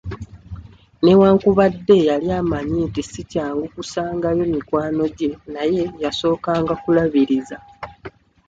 Newankubadde 1.03 1.95
yali 2.09 2.27
amanyi 2.41 2.79
nti 2.89 3.01
sikyangu 3.09 3.65
kusangayo 3.75 4.43
mikwano 4.53 5.03
gye 5.17 5.31
naye 5.53 5.83
yasookanga 6.03 6.73
kulabiriza 6.83 7.57